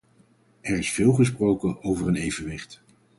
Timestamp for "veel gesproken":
0.91-1.83